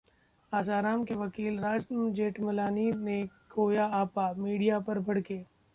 आसाराम 0.51 1.03
के 1.05 1.15
वकील 1.15 1.59
राम 1.59 2.11
जेठमलानी 2.13 2.91
ने 2.93 3.25
खोया 3.51 3.85
आपा, 3.95 4.31
मीडिया 4.33 4.79
पर 4.79 4.99
भड़के 4.99 5.43